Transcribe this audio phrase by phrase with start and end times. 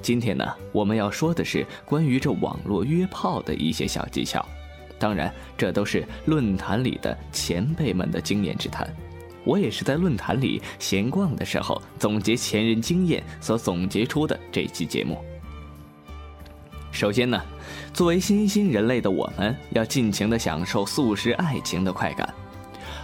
[0.00, 4.44] 今天呢，我们要说的是关于这网络约炮的一些小技巧。
[4.98, 8.88] 当然，这都是论坛里的前辈们的经验之谈。
[9.44, 15.18] 我也是在论坛里闲逛的时候，总结前人经验所总结出的这期节目。
[16.90, 17.40] 首先呢，
[17.92, 22.28] 作为新兴人类的我们，要尽情的享受速食爱情的快感。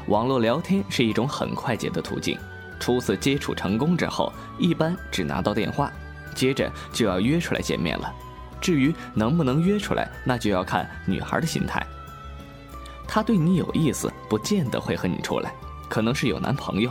[0.08, 2.36] 网络聊天是一种很快捷的途径。
[2.80, 5.90] 初次接触成功之后，一般只拿到电话，
[6.35, 8.12] 接着就要约出来见面了。
[8.61, 11.86] 至于能不能约出来，那就要看女孩的心态。
[13.07, 15.53] 她对你有意思，不见得会和你出来，
[15.89, 16.91] 可能是有男朋友；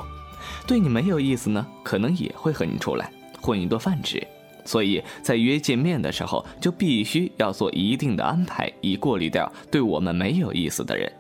[0.68, 4.26] 对你没有意思呢，可能也会和你出来混一顿饭吃。
[4.66, 11.12] 所以在约见面的时候，就必须要做一定的安排，以过滤掉对我们没有意思的人。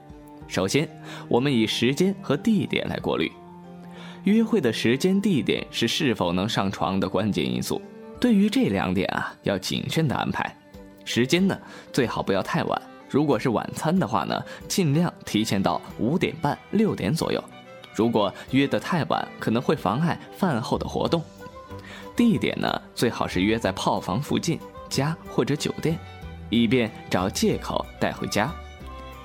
[0.47, 0.87] 首先，
[1.27, 3.31] 我们以时间和地点来过滤。
[4.23, 7.81] 约会的时间、地点是是否能上床的关键因素。
[8.23, 10.55] 对于这两点啊，要谨慎的安排。
[11.03, 11.59] 时间呢，
[11.91, 12.81] 最好不要太晚。
[13.09, 17.43] 如果是晚餐的话呢，尽量提前到五点半、六点左右。
[17.93, 21.21] 如果约得太晚，可能会妨碍饭后的活动。
[22.15, 25.99] 地点呢，最好是约在炮房附近、家或者酒店，
[26.49, 28.49] 以便找借口带回家。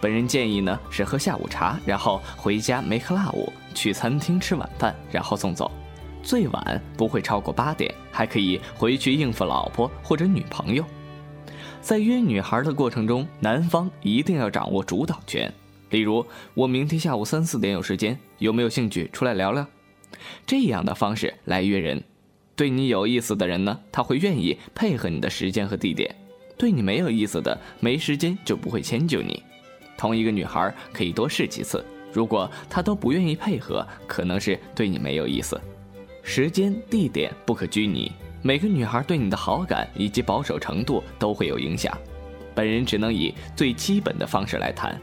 [0.01, 5.71] 本人建议呢是喝下午茶，然后回家 make love，去餐厅吃晚饭，然后送走。
[6.23, 10.85] 最晚不会超过八点，还可以回去应付老婆或者女朋友。
[11.81, 15.53] 在约女孩的过程中，男方一定要掌握主导权。
[15.91, 19.67] 例如，我明天下午三四点有时间，有没有兴趣出来聊聊？
[20.45, 22.03] 这样的方式来约人。
[22.55, 26.11] 对你有意思的人呢，他会愿意配合你的时间和地点；
[26.59, 29.43] 对你没有意思的，没时间就不会迁就你。
[29.97, 35.59] 同一个女孩可以多试几次，如果她都不愿意配合，可能是对你没有意思。
[36.31, 38.13] 时间、地点不可拘泥，
[38.43, 41.97] 每个女孩对你的好感以及保守程度都会有影响。
[42.55, 45.01] 本人只能以最基本的方式来谈。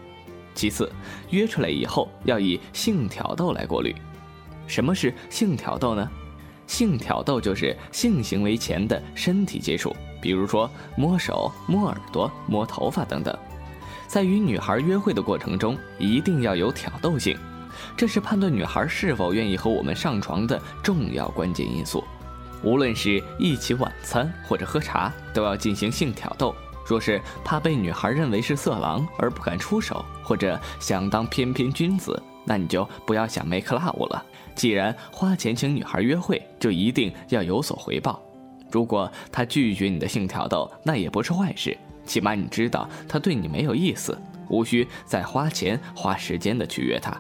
[0.54, 0.88] 其次，
[1.32, 3.94] 约出来以后要以性挑逗来过滤。
[4.68, 6.08] 什么是性挑逗呢？
[6.68, 13.36] 性挑逗就是性行为前的身体接触，比如说摸手、摸耳朵、摸头发等等。
[14.06, 17.36] 在与女孩约会的过程中，一定要有挑逗性，
[17.96, 22.04] 这是判断女孩是否愿意和我们上床的重要关键因素。
[22.64, 26.56] 无论是一起晚餐或者喝茶，都要进行性挑逗。
[26.88, 34.24] 若是怕被女孩认为是色狼而不敢出手，或者想当翩翩君子，那你就不要想 make love 了。
[34.54, 38.22] 既然花钱请女孩约会，就一定要有所回报。
[38.72, 41.76] 如果她拒绝你的性挑逗，那也不是坏事，
[42.06, 47.16] 起码你知道她对你没有意思，无需再花钱花时间的去约她。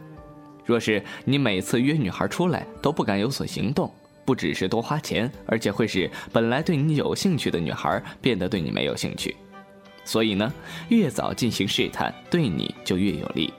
[0.65, 3.93] 若是你每次约女孩出来都不敢有所行动，
[4.25, 9.35] 不只是多花钱，而且会使本来对你有兴趣的女孩变得对你没有兴趣。
[10.03, 10.51] 所以呢，
[10.89, 13.53] 越早进行试探，对你就越有利。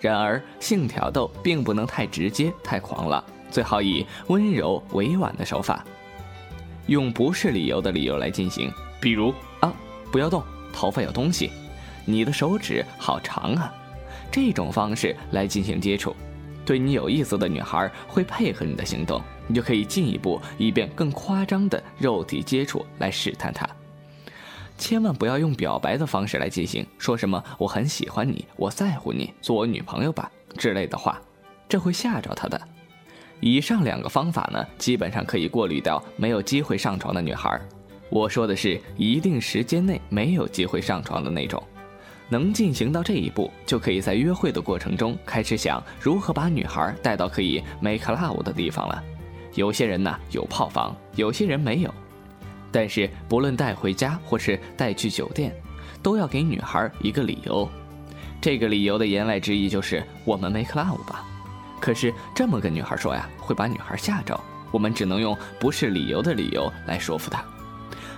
[0.00, 5.84] 然而，性挑逗并不能太直接、太狂了，最好以温柔委婉的手法，
[6.86, 8.70] 用不是理由的理由来进行。
[9.00, 9.72] 比如啊，
[10.12, 11.50] 不要动，头发有东西，
[12.04, 13.72] 你的手指好长啊，
[14.30, 16.14] 这种方式来进行接触，
[16.64, 23.68] 对你有意思的女孩会配合你的行动，你就可以进一步，以便更夸张的肉体接触来试探她。
[24.76, 31.20] 千万不要用表白的方式来进行，说什么“我很喜欢你，我在乎你，做我女朋友吧”之类的话，
[31.68, 32.60] 这会吓着她的。
[33.40, 37.60] 以上两个方法呢，基本上可以过滤掉没有机会上床的女孩。
[38.10, 41.62] 我说的是一定时间内没有机会上床的那种。
[42.28, 49.02] 能进行到这一步，就可以在约会的过程中开始想如何把女孩带到可以 make love 的地方了。
[49.54, 51.94] 有些人呢有炮房，有些人没有。
[52.72, 55.54] 但是，不论带回家或是带去酒店，
[56.02, 57.68] 都要给女孩一个理由。
[58.40, 61.24] 这个理由的言外之意就是我们 make love 吧。
[61.80, 64.38] 可是这么跟女孩说呀，会把女孩吓着。
[64.72, 67.44] 我们只能用不是理由的理由来说服她。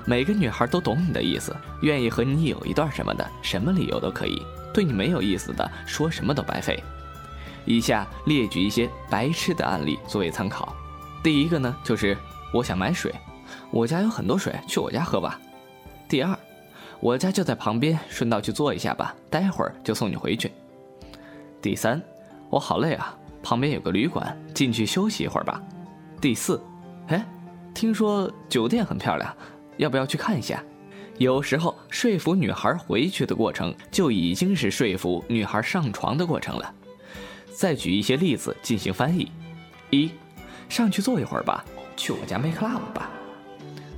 [0.06, 4.40] 每个女孩都懂你的意思，愿意和你有一段什么的，什么理由都可以。
[4.72, 6.82] 对你没有意思的，说什么都白费。
[7.64, 10.72] 以下列举一些白痴的案例作为参考。
[11.24, 12.16] 第一个呢，就是
[12.52, 13.12] 我想买水。
[13.72, 15.40] 我家有很多水，去我家喝吧。
[16.08, 16.38] 第二，
[17.00, 20.52] 我家就在旁边，顺道去坐一下吧，待会儿就送你回去。
[21.60, 22.00] 第三，
[22.48, 25.60] 我好累啊，旁边有个旅馆，进去休息一会儿吧。
[26.20, 26.62] 第四，
[27.08, 27.26] 哎，
[27.74, 29.34] 听说酒店很漂亮，
[29.76, 30.62] 要不要去看一下？
[31.18, 36.74] 有时候说服女孩回去的过程，就已经是说服女孩上床的过程了。
[37.54, 39.32] 再举一些例子进行翻译：
[39.88, 40.10] 一，
[40.68, 41.64] 上去坐一会儿吧，
[41.96, 43.10] 去我家 make love 吧。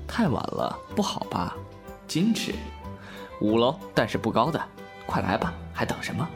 [0.07, 1.57] 太晚了，不好吧？
[2.09, 2.53] 矜持。
[3.41, 4.65] 五楼，但是不高的。
[5.07, 6.29] 快来吧，还等什么？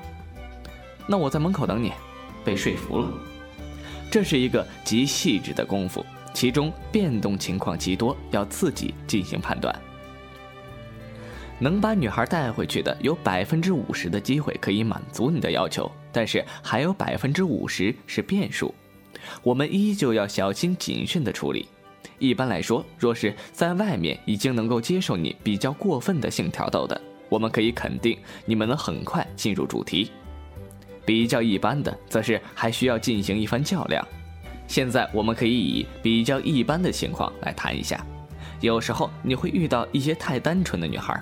[1.06, 1.92] 那我在门口等你。
[2.44, 3.08] 被说服了。
[4.10, 9.74] 这是一个极细致的功夫，其中变动情况极多，要自己进行判断。
[11.58, 18.74] 能把女孩带回去的，有百分之五十的机会可以满足你的要求，但是还有百分之五十是变数，
[19.42, 21.68] 我们依旧要小心谨慎的处理。
[22.18, 30.10] 一般来说，若是在外面已经能够接受你比较过分的性挑逗的，我们可以肯定你们能很快进入主题。
[31.04, 34.06] 比较一般的，则是还需要进行一番较量。
[34.66, 38.04] 现在我们可以以比较一般的情况来谈一下。
[38.60, 41.20] 有时候你会遇到一些太单纯的女孩。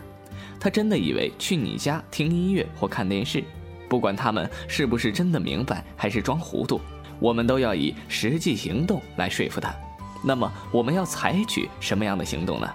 [0.59, 3.43] 她真的以为去你家听音乐或看电视，
[3.89, 6.81] 不管他们是不是真的明白还是装糊涂，
[7.19, 9.75] 我们都要以实际行动来说服她。
[10.23, 12.71] 那么我们要采取什么样的行动呢？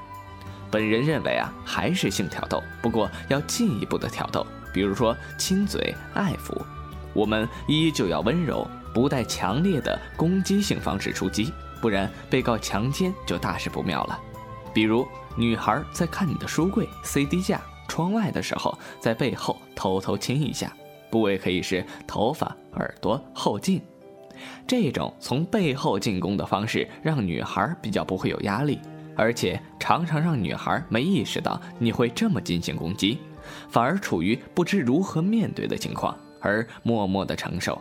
[0.71, 6.59] 本人认为啊，还是性挑逗，不过要进一步的挑逗，比如说亲嘴、爱抚。
[7.13, 14.19] 我们依旧要温柔，不带强烈的攻击性方式出击，不然被告强奸就大事不妙了。
[14.74, 15.07] 比如
[15.38, 17.62] 女孩在看你的书柜、CD 架。
[17.88, 20.75] 窗外的时候，在背后偷偷亲一下，
[21.12, 23.80] 部位可以是头发、耳朵、后颈。
[24.65, 28.80] 这种从背后进攻的方式，让女孩比较不会有压力，
[29.15, 33.19] 而且常常让女孩没意识到你会这么进行攻击，
[33.69, 37.80] 反而处于不知如何面对的情况，而默默的承受。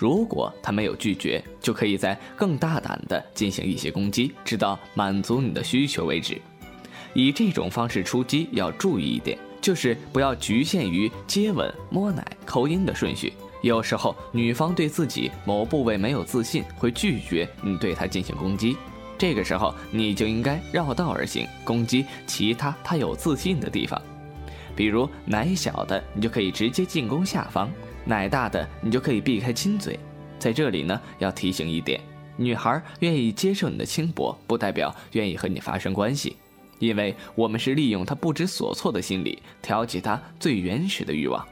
[0.00, 6.40] 如果他没有拒绝，就可以在更大胆的进行一些攻击，直到满足你的需求为止。
[7.14, 13.32] 以这种方式出击要注意一点，就是不要局限于接吻、摸奶、口音的顺序。
[13.60, 18.76] 有时候女方对自己某部位没有自信，会拒绝你对她进行攻击，
[19.18, 24.00] 这个时候你就应该绕道而行，攻击其他她有自信的地方。
[24.76, 27.66] 比如奶小的，你就可以直接进攻下方；
[28.08, 30.00] 奶大的，你就可以避开亲嘴。
[30.38, 32.00] 在这里呢，要提醒一点：
[32.38, 36.38] 女孩愿意接受你的轻薄，不代表愿意和你发生关系。
[36.78, 41.46] 因为我们是利用她不知所措的心理，挑起她最原始的欲望。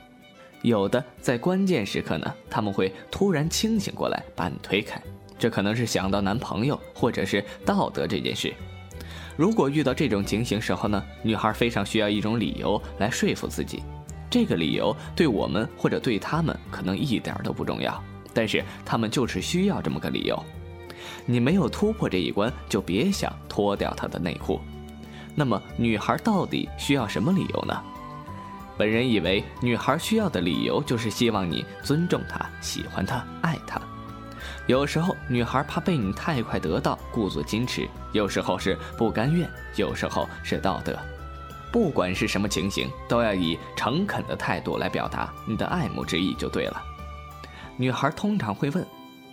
[0.62, 4.99] 有的在关键时刻呢，他们会突然清醒过来，把你推开。
[5.38, 8.55] 这可能是想到男朋友或者是道德这件事。
[9.37, 13.82] 如果遇到这种情形时候呢，女孩非常需要一种理由来说服自己。
[14.37, 18.05] 这个理由对我们或者对他们可能一点都不重要，
[18.35, 20.38] 但是他们就是需要这么个理由。
[21.25, 24.61] 你没有突破这一关，就别想脱掉他的内裤。
[25.35, 27.83] 那么，女孩到底需要什么理由呢？
[28.77, 33.81] 本人以为，女孩需要的理由就是希望你尊重她、喜欢她、爱她。
[34.67, 40.94] 有时候，女孩怕被你太快得到，故作矜持；有时候是不甘愿；有时候是道德。
[41.72, 46.82] 不管是什么情形，都要以诚恳的态度来表达你的爱慕之意就对了。
[47.76, 48.86] 女孩通常会问：“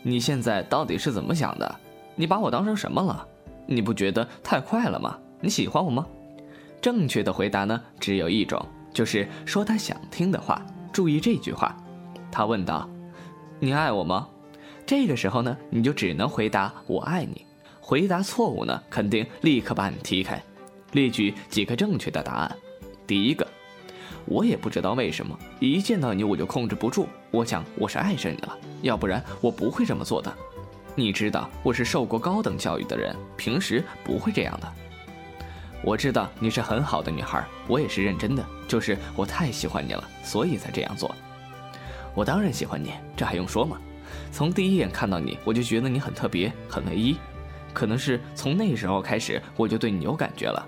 [0.04, 1.76] 你现在到底是怎么想的？
[2.16, 3.26] 你把我当成什么了？
[3.66, 6.06] 你不觉得太快了吗？”你喜欢我吗？
[6.82, 10.62] 正确的回答呢，只有一种，就是说他想听的话。
[10.92, 11.76] 注意这句话，
[12.32, 12.90] 他问道
[13.60, 14.28] ：“你爱我吗？”
[14.86, 17.46] 这个时候呢，你就只能回答“我爱你”。
[17.80, 20.42] 回答错误呢，肯定立刻把你踢开。
[20.94, 22.56] 列举几个正确的答案。
[23.06, 23.46] 第一个，
[24.26, 27.08] 我也不知道为什么，一见到你我就控制不住。
[27.32, 30.34] 我想我是爱上你了，要不然我不会这么做的。
[30.96, 34.72] 你知道我是受过高等教育的人，平时不会这样的。
[35.84, 41.14] 我知道你是很好的女孩，我也是认真的，就是我太喜欢你了，所以才这样做。
[42.16, 43.78] 我当然喜欢你，这还用说吗？
[44.32, 47.18] 从第一眼看到你，我就觉得你很特别，很唯一。
[47.74, 50.64] 可能是从那时候开始，我就对你有感觉了。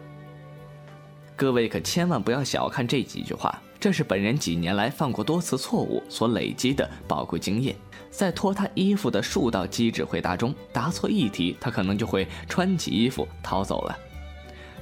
[1.38, 7.76] 各位可千万不要小看这几句话，这是本人几年来犯过多次错误所累积的宝贵经验。
[8.10, 13.98] 在脱他衣服的数道机智回答中，答错一题，他可能就会穿起衣服逃走了。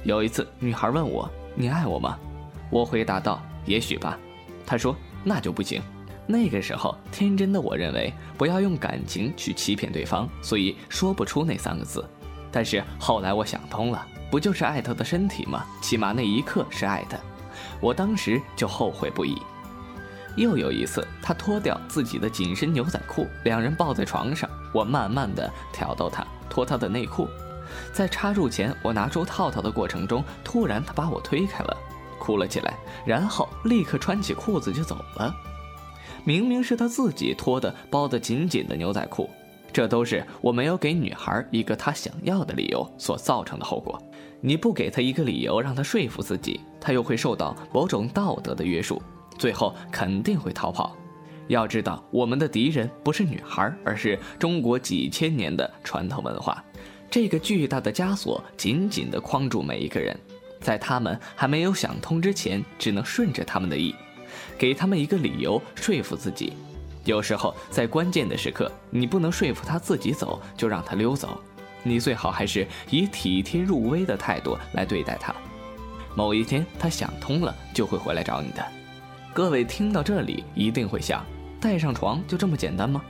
[0.04, 2.16] 有一次，女孩问我：“你爱我吗？”
[2.70, 4.16] 我回答道：“也许吧。”
[4.64, 4.94] 她说
[5.24, 5.82] ：“那就不行。”
[6.24, 12.08] 那个时候，天真的我认为不要用感情去欺骗对方，所以说不出那三个字。
[12.52, 15.64] 但是后来我想通了，不就是爱她的身体吗？
[15.80, 17.16] 起码那一刻是爱的。
[17.80, 19.40] 我当时就后悔不已。
[20.34, 27.28] 又有一次，她脱掉自己的紧身牛仔裤，两人抱在床上，我慢慢的挑逗她，脱她的内裤。
[27.92, 31.76] 在插入前，我拿出套套的过程中，突然他把我推开了，
[32.18, 32.74] 哭了起来，
[33.06, 35.32] 然后立刻穿起裤子就走了。
[36.24, 39.30] 明明是他自己脱的包得紧紧的牛仔裤，
[39.72, 44.02] 这都是我没有给女孩一个她想要的理由所造成的后果。
[44.46, 49.00] 你不给她一个理由让她说服自己，她又会受到某种道德的约束，
[49.38, 50.94] 最后肯定会逃跑。
[51.48, 56.62] 要知道，我们的敌人不是女孩，而是中国几千年的传统文化。
[57.10, 60.14] 这个巨大的枷锁紧紧地框住每一个人，
[60.60, 63.94] 在他们还没有想通之前，只能顺着他们的意，
[64.58, 66.52] 给他们一个理由说服自己。
[67.06, 71.40] 有时候，在关键的时刻，你不能说服他自己走，就让他溜走。
[71.84, 75.32] 你最好还是以体贴入微的态度来对待他。
[76.16, 78.66] 某一天，他想通了，就会回来找你的。
[79.32, 81.24] 各位听到这里，一定会想。
[81.60, 83.02] 带上床就这么简单吗？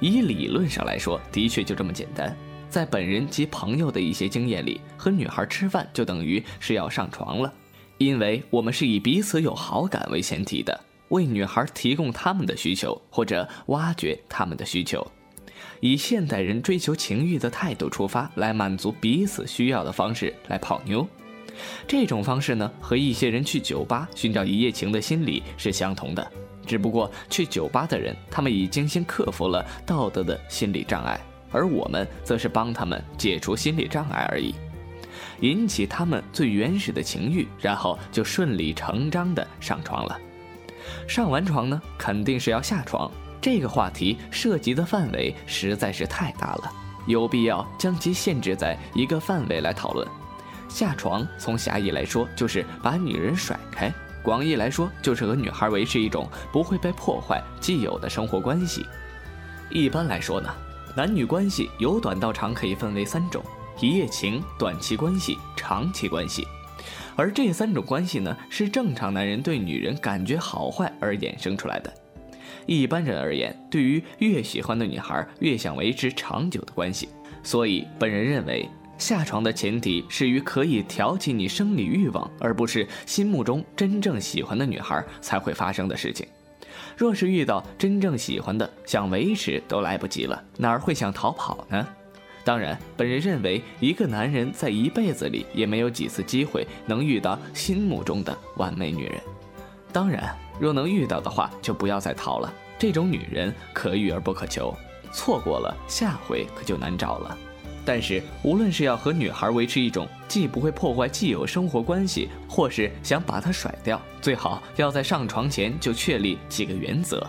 [0.00, 2.36] 以理论上来说，的确就这么简单。
[2.70, 7.52] 在本人及朋友的一些经验里，和女孩吃饭就等于是要上床了，
[7.98, 15.06] 因为我们是以彼此有好感为前提的，为女孩提供他们的需求或者挖掘他们的需求，
[15.82, 21.04] 以现代人追求情欲的态度出发，来满足彼此需要的方式来泡妞。
[21.88, 26.24] 这种方式呢，和一些人去酒吧寻找一夜情的心理是相同的。
[26.64, 31.20] 只不过去酒吧的人，他们已经先克服了道德的心理障碍，
[31.50, 34.54] 而我们则是帮他们解除心理障碍而已，
[35.40, 40.16] 引起他们最原始的情欲，然后就顺理成章的上床了。
[41.08, 43.10] 上完床呢，肯定是要下床。
[43.42, 46.72] 这个话题涉及的范围实在是太大了，
[47.06, 50.06] 有必要将其限制在一个范围来讨论。
[50.68, 53.92] 下床从狭义来说，就是把女人甩开。
[54.22, 58.86] 广义来说，就是和女孩维持一种不会被破坏既有的生活关系。
[59.70, 60.48] 一般来说呢，
[60.96, 63.44] 男女关系由短到长可以分为三种：
[63.80, 66.46] 一夜情、短期关系、长期关系。
[67.16, 71.92] 而这三种关系呢，是正常男人对女人感觉好坏而衍生出来的。
[72.66, 77.08] 一般人而言，对于越喜欢的女孩，越想维持长久的关系。
[77.42, 78.68] 所以，本人认为。
[78.98, 86.24] 下床的前提是与可以挑起你生理欲望，而不是心目中真正喜欢的女孩才会发生的事情。
[86.96, 91.84] 若是遇到真正喜欢的，想维持都来不及了，哪儿会想逃跑呢？
[92.44, 99.14] 当然，本人认为一个男人在一辈子里也没有几次机会能遇到心目中的完美女人。
[99.92, 102.52] 当然，若能遇到的话，就不要再逃了。
[102.78, 104.74] 这种女人可遇而不可求，
[105.12, 107.36] 错过了，下回可就难找了。
[107.84, 117.26] 但是，无论是要和女孩维持一种既不会破坏既有生活关系，或是想把她甩掉，最好要在上床前就确立几个原则：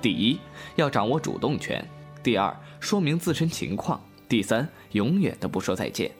[0.00, 0.38] 第一，
[0.76, 1.82] 要掌握主动权；
[2.22, 3.98] 第二，说明自身情况；
[4.28, 6.10] 第三，永远都不说再见。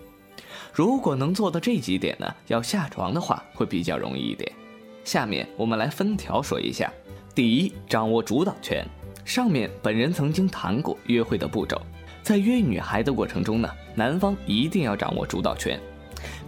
[0.72, 4.50] 如果能做到这几点呢，要下床的话会比较容易一点。
[5.10, 6.88] 下面我们来分条说一下：
[7.34, 8.86] 第一，掌握主导权。
[9.24, 11.82] 上面本人曾经谈过约会的步骤。
[12.22, 15.80] 在约女孩的过程中呢，男方一定要掌握主导权，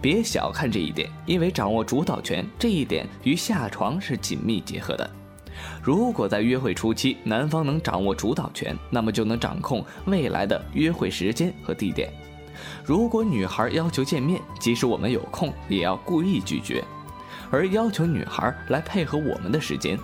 [0.01, 5.09] 别小看这一点，因为掌握主导权这一点与下床是紧密结合的。
[5.81, 12.09] 如果在约会初期，男方能掌握主导权，那么就能掌控未来的约会时间和地点。
[12.81, 16.81] 如果女孩要求见面，即使我们有空，也要故意拒绝，
[17.53, 19.95] 而要求女孩来配合我们的时间。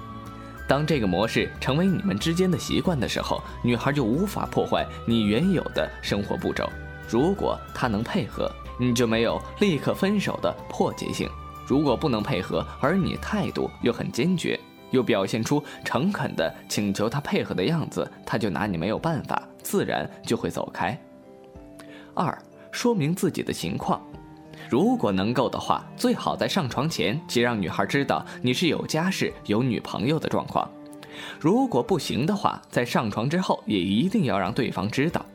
[0.68, 6.70] 当这个模式成为你们之间的习惯的时候，女孩就无法破坏你原有的生活步骤。
[7.10, 11.28] 如果她能配合，你就没有立刻分手的迫切性；
[11.66, 14.60] 如果不能配合，而你态度又很坚决，
[14.92, 20.96] 又表现出诚恳的请求她配合的样子，她就拿你没有办法，自然就会走开。
[22.14, 22.38] 二，
[22.72, 24.00] 说明自己的情况。
[24.70, 30.70] 如果能够的话，最好在上床前即让女孩知道你是有家室、有女朋友的状况。
[31.40, 35.26] 如果不行的话，在上床之后也一定要让对方知道，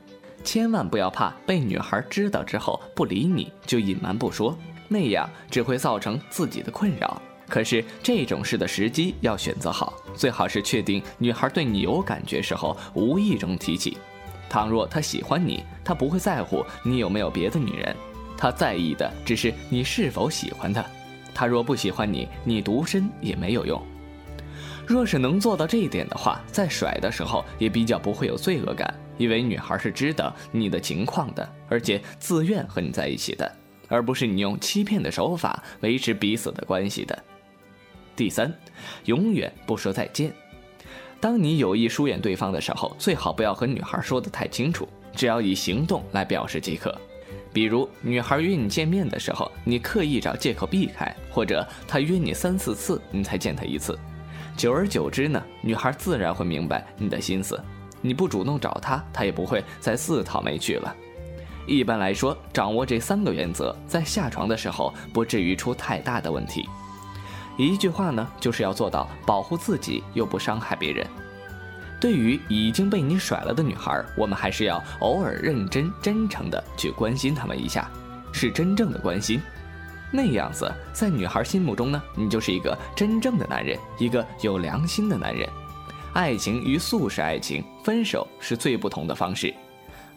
[0.45, 7.21] 千万不要怕被女孩知道之后不理你就隐瞒不说，那样只会造成自己的困扰。
[7.49, 13.99] 可是这种事的时机要选择好，最好是确定女孩对你有感觉时候无意中提起。
[14.49, 17.97] 倘若她喜欢你，她不会在乎你有没有别的女人。
[18.37, 20.85] 他在意的只是你是否喜欢他，
[21.35, 23.81] 他若不喜欢你，你独身也没有用。
[24.87, 33.51] 若是能做到这一点的话，在甩的时候也比较不会有罪恶感，因为女孩是知道你的情况的，而且自愿和你在一起的，
[33.89, 37.19] 而不是你用欺骗的手法维持彼此的关系的。
[38.15, 38.53] 第三，
[39.07, 40.31] 永远不说再见。
[41.19, 46.95] 当你有意疏远对方的时候，最好不要和女孩说的太清楚，只要以行动来表示即可。
[47.55, 53.97] 比如，女孩约你见面的时候，你刻意找借口避开，或者她约你三四次，你才见她一次，
[54.57, 57.59] 久而久之呢，女孩自然会明白你的心思。
[58.01, 60.93] 你不主动找她，她也不会再自讨没趣了。
[61.65, 66.69] 一般来说，掌握这三个原则，在下床的时候不至于出太大的问题。
[67.57, 71.07] 一句话呢，就是要做到保护自己又不伤害别人。
[72.05, 77.91] 对于已经被你甩了的女孩，我们还是要偶尔认真真诚的去关心她们一下，
[78.31, 79.41] 是真正的关心。
[80.11, 85.49] 那样子，在女孩心目中呢，你就是一个真正的男人，一个有良心的男人。
[86.13, 89.55] 爱情与速食爱情，分手是最不同的方式。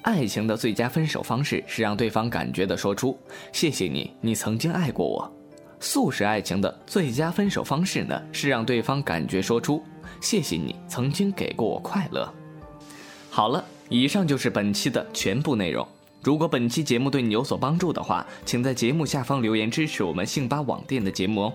[0.01, 3.17] 爱情的最佳分手方式是让对方感觉的说出
[3.53, 5.34] “谢谢你，你曾经爱过我”。
[5.79, 9.82] 速食爱情的最佳分手方式呢，是让对方感觉说出
[10.22, 12.32] “谢谢你曾经给过我快乐”。
[13.30, 15.88] 好了，以上就是本期的全部内容。
[16.24, 21.54] 如果本期节目对你有所帮助的话，请在节目下方留言支持我们信巴网店的节目哦。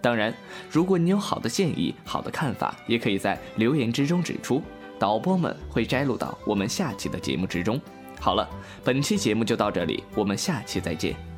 [0.00, 0.34] 当然，
[0.70, 4.62] 如果你有好的建议、好的看法，也可以在留言之中指出。
[4.98, 7.80] 导播们会摘录到我们下期的节目之中。
[8.18, 8.48] 好了，
[8.84, 11.29] 本期节目就到这里，我们下期再见。